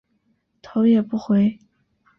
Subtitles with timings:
[0.63, 1.59] 头也不回